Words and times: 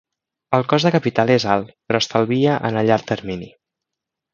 El 0.57 0.63
cost 0.71 0.87
de 0.87 0.91
capital 0.95 1.33
és 1.35 1.45
alt, 1.57 1.69
però 1.91 2.03
estalvia 2.07 2.59
en 2.71 2.83
el 2.83 2.91
llarg 2.93 3.09
termini. 3.15 3.57